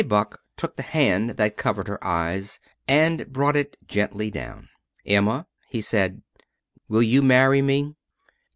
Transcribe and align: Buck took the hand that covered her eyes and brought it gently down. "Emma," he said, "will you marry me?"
Buck 0.07 0.41
took 0.57 0.77
the 0.77 0.81
hand 0.81 1.37
that 1.37 1.57
covered 1.57 1.87
her 1.87 2.03
eyes 2.03 2.59
and 2.87 3.31
brought 3.31 3.55
it 3.55 3.77
gently 3.85 4.31
down. 4.31 4.67
"Emma," 5.05 5.45
he 5.69 5.79
said, 5.79 6.23
"will 6.89 7.03
you 7.03 7.21
marry 7.21 7.61
me?" 7.61 7.93